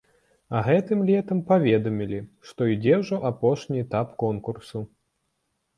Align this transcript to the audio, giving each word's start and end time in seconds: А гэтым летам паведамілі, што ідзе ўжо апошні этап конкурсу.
А 0.59 0.61
гэтым 0.67 1.03
летам 1.09 1.43
паведамілі, 1.51 2.19
што 2.49 2.71
ідзе 2.73 2.93
ўжо 3.03 3.21
апошні 3.33 3.77
этап 3.87 4.19
конкурсу. 4.27 4.79